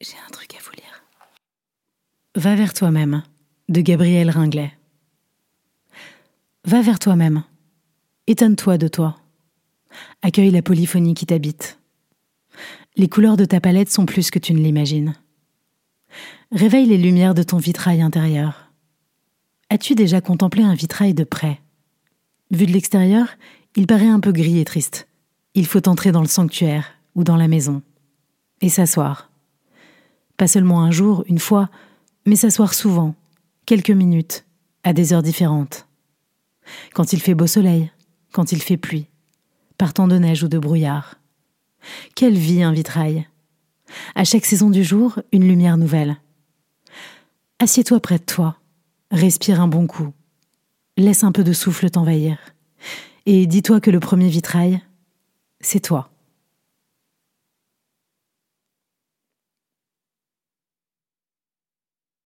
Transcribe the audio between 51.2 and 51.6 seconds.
un peu de